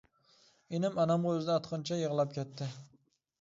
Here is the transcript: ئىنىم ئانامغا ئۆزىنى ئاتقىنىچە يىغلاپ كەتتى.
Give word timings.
ئىنىم 0.77 0.97
ئانامغا 1.03 1.33
ئۆزىنى 1.33 1.53
ئاتقىنىچە 1.57 1.99
يىغلاپ 2.01 2.35
كەتتى. 2.39 2.71